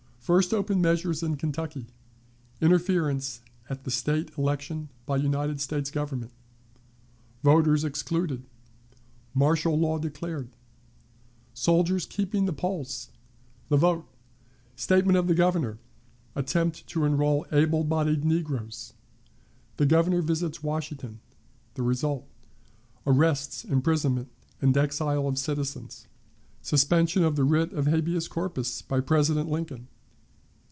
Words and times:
First 0.21 0.53
Open 0.53 0.79
Measures 0.81 1.23
in 1.23 1.35
Kentucky. 1.35 1.87
Interference 2.61 3.41
at 3.69 3.83
the 3.83 3.91
State 3.91 4.29
Election 4.37 4.87
by 5.07 5.17
the 5.17 5.23
United 5.23 5.59
States 5.59 5.89
Government. 5.91 6.31
Voters 7.43 7.83
excluded. 7.83 8.45
Martial 9.33 9.77
Law 9.77 9.97
declared. 9.97 10.49
Soldiers 11.55 12.05
keeping 12.05 12.45
the 12.45 12.53
Polls. 12.53 13.09
The 13.69 13.75
Vote. 13.77 14.07
Statement 14.77 15.17
of 15.17 15.27
the 15.27 15.33
Governor. 15.33 15.79
Attempt 16.35 16.85
to 16.89 17.03
enroll 17.03 17.45
Able 17.51 17.83
bodied 17.83 18.23
Negroes. 18.23 18.93
The 19.77 19.87
Governor 19.87 20.21
visits 20.21 20.61
Washington. 20.63 21.19
The 21.73 21.83
Result. 21.83 22.25
Arrests, 23.07 23.65
Imprisonment, 23.65 24.29
and 24.61 24.77
Exile 24.77 25.27
of 25.27 25.37
Citizens. 25.39 26.07
Suspension 26.61 27.23
of 27.23 27.35
the 27.35 27.43
Writ 27.43 27.73
of 27.73 27.87
Habeas 27.87 28.27
Corpus 28.29 28.81
by 28.83 28.99
President 29.01 29.49
Lincoln. 29.49 29.87